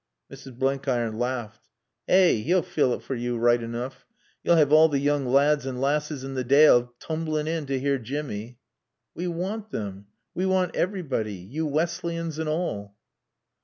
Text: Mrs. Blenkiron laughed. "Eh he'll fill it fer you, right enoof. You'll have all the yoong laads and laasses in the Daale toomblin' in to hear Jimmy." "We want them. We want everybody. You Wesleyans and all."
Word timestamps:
Mrs. 0.33 0.57
Blenkiron 0.57 1.19
laughed. 1.19 1.69
"Eh 2.07 2.37
he'll 2.41 2.63
fill 2.63 2.91
it 2.95 3.03
fer 3.03 3.13
you, 3.13 3.37
right 3.37 3.61
enoof. 3.61 4.03
You'll 4.43 4.55
have 4.55 4.73
all 4.73 4.89
the 4.89 4.97
yoong 4.99 5.31
laads 5.31 5.67
and 5.67 5.79
laasses 5.79 6.23
in 6.23 6.33
the 6.33 6.43
Daale 6.43 6.89
toomblin' 6.99 7.45
in 7.47 7.67
to 7.67 7.77
hear 7.79 7.99
Jimmy." 7.99 8.57
"We 9.13 9.27
want 9.27 9.69
them. 9.69 10.07
We 10.33 10.47
want 10.47 10.75
everybody. 10.75 11.35
You 11.35 11.67
Wesleyans 11.67 12.39
and 12.39 12.49
all." 12.49 12.95